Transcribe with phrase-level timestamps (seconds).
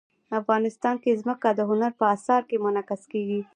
[0.39, 3.41] افغانستان کې ځمکه د هنر په اثار کې منعکس کېږي.